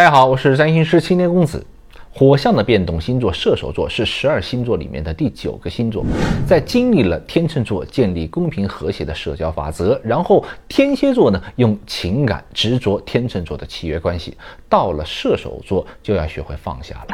[0.00, 1.62] 大家好，我是占星师青年公子。
[2.10, 6.02] 火象的变动星座射手座是十二星座里面的第九个星座，
[6.46, 14.34] 在经历了天秤座建立公平和谐的社交法则，然后天蝎座呢用情感执着天秤座的契约关系，
[14.70, 17.06] 到了射手座就要学会放下了。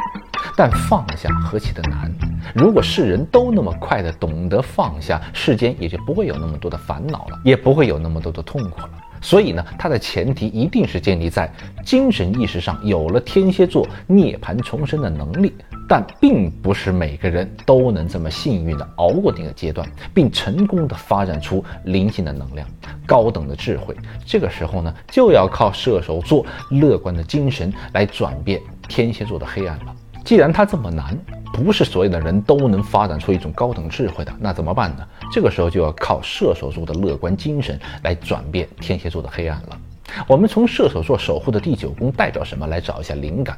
[0.55, 2.09] 但放下何其的难！
[2.55, 8.91] 如果世人都那么快的懂得放下，世间也就不会有那么多的烦恼了，也不会有那么多的痛苦了。
[9.27, 11.51] 所以呢，它的前提一定是建立在
[11.83, 15.53] 精神意识上有了天蝎座涅槃重生的能力，
[15.85, 22.65] 但并不是每个人都能这么幸运的熬过那个阶段，并成功的发展出灵性的能量、
[23.05, 23.93] 高等的智慧。
[24.25, 29.93] 这个时候呢，就要靠射手座乐观的精神来转变天蝎座的黑暗了。
[30.23, 31.17] 既然它这么难，
[31.53, 35.05] 不是所有的人都能发展出一种高等智慧的，那怎么办呢？
[35.31, 39.79] 这个时候就要靠射手座的乐观精神来转变天蝎座的黑暗了。
[40.25, 43.57] 我们从射手座守护的第九宫代表什么来找一下灵感。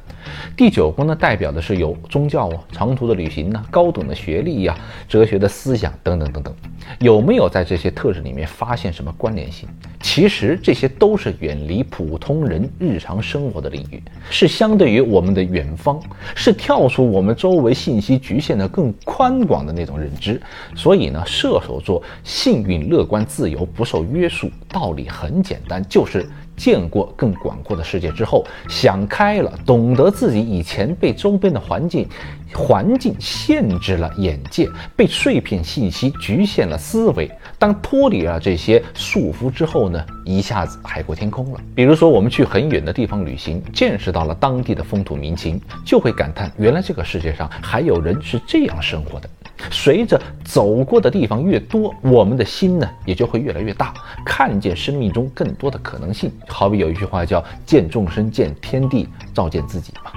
[0.58, 4.76] 第九宫呢，代表的是有宗教啊、长途的旅行呢、高等的学历呀、
[5.08, 6.54] 哲学的思想等等等等。
[7.00, 9.70] 有没有在这些特质里面发现什么关联性？
[10.02, 16.00] 其实这些都是远离普通人日常生活的领域，是相对于我们的远方，
[16.36, 20.42] 是跳出我们周围信息局限的更宽广的那种认知。
[20.76, 26.26] 所以呢，射手座幸运、乐观、自由、不受约束，道理很简单，就是。
[26.60, 32.06] 见过更广阔的世界之后，想开了，懂得自己以前被周边的环境
[32.54, 37.32] 环境限制了眼界，被碎片信息局限了思维。
[37.58, 41.62] 当脱离了这些束缚之后呢，一下子海阔天空了。
[41.74, 49.30] 比如说，我们去很远的地方旅行，见识到了当地的风土民情，就会感叹，原来这个世界上还有人是这样生活的。
[49.72, 53.94] 随着走过的地方越多，我们的心呢也就会越来越大，
[54.26, 56.32] 看见生命中更多的可能性。
[56.48, 60.12] 好比有一句话叫“见众生，见天地，照见自己”嘛。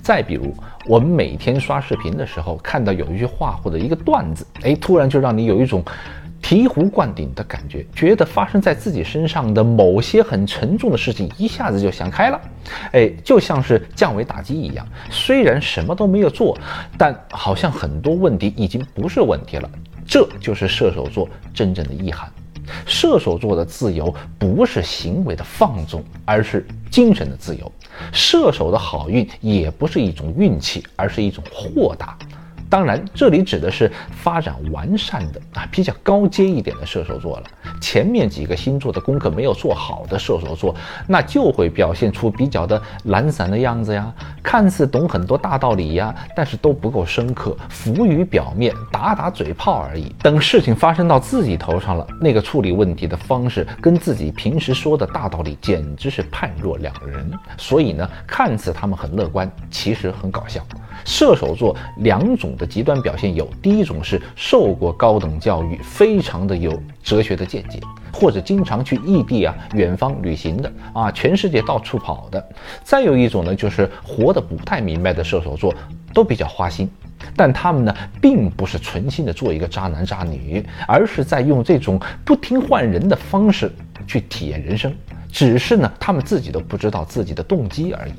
[0.00, 0.54] 再比如，
[0.86, 5.82] 我们每天刷视频的时候，看到有一句话或者一个段子，哎，突然就让你有一种。
[6.44, 12.38] 醍醐灌顶的感觉，觉得发生在自己身上的某些很沉重的事情，一下子就想开了，
[12.92, 14.86] 哎，就像是降维打击一样。
[15.08, 16.54] 虽然什么都没有做，
[16.98, 19.70] 但好像很多问题已经不是问题了。
[20.06, 22.30] 这就是射手座真正的意涵。
[22.84, 27.72] 射手座的自由不是行为的放纵，而是精神的自由。
[28.12, 32.18] 射手的好运也不是一种运气，而是一种豁达。
[32.74, 37.44] 当然，这里指的是发展完善的啊，比较高阶一点的射手座了。
[37.80, 40.74] 前面几个星座的功课没有做好的射手座，
[41.06, 50.12] 那就会表现出比较的懒散的样子呀，看似懂很多大道理呀，但是都不够深刻，浮于表面，打打嘴炮而已。
[50.20, 57.30] 等事情发生到自己头上了，那个处理问题的方式跟自己平时说的大道理简直是判若两人。
[57.56, 60.60] 所以呢，看似他们很乐观，其实很搞笑。
[61.04, 67.78] 射手座两种的极端表现有：第一种是受过高等教育，非常的有哲学的见解，
[68.12, 72.40] 或者经常去异地啊、远方旅行的啊，全世界到处跑的；
[72.82, 75.74] 再有一种呢，就是活得不太明白的射手座，
[76.12, 76.88] 都比较花心，
[77.36, 83.70] 但他们呢，并不是存心的做一个渣男渣女，而是在用这种不听换人的方式
[84.06, 84.92] 去体验人生，
[85.30, 88.12] 只是呢，他们自己都不知道自己的动机而已。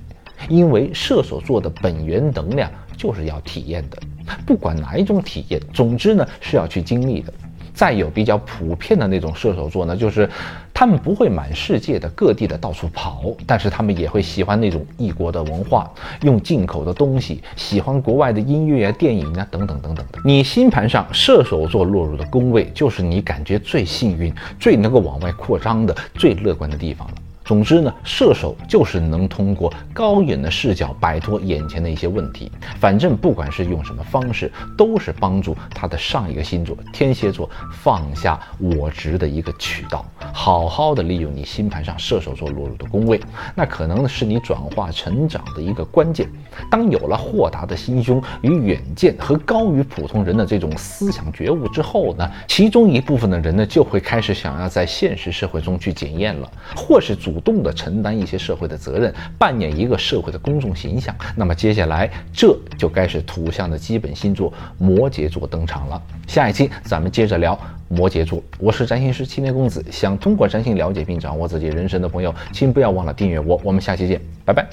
[0.50, 3.97] 因为射手座的本源能量就是要体验的，
[4.46, 7.34] 不管哪一种体验，总之呢是要去经历的。
[7.73, 10.29] 再有比较普遍的那种射手座呢，就是
[10.73, 15.91] 他们不会满世界的各地的到处跑，但是他们也会喜欢那种异国的文化，
[16.22, 20.19] 用进口的东西，喜欢国外的音乐啊、电影啊等等等等的。
[20.23, 27.13] 你星盘上射手座落入的宫位，就是你感觉最幸运、最能够往外扩张的、最乐观的地方了。
[27.46, 32.52] 总之呢，射手就是能通过高远的视角摆脱眼前的一些问题。
[32.80, 40.04] 反正不管是用什么方式，都是帮助他的上一个星座天蝎座放下我执的一个渠道。
[40.34, 43.22] 好好的利用你星盘上射手座落入的宫位，
[43.54, 46.28] 那可能是你转化成长的一个关键。
[46.72, 57.34] 当有了豁达的心胸与远见和高于普通人的这种思想觉悟之后呢，其中一部分的人呢就会开始想要在现实社会中去检验了，或是主。
[57.35, 61.14] 主动的承担一些社会的责任，扮演一个社会的公众形象。
[61.35, 66.02] 那么接下来，这就该是土象的基本星座摩羯座登场了。
[66.28, 67.59] 下一期咱们接着聊
[67.90, 68.41] 摩羯座。
[68.58, 73.59] 我是占星师青年公子，想通过占星了解并掌握自己人生的朋友，请不要忘了订阅我。
[73.66, 74.66] 我们下期见，拜拜。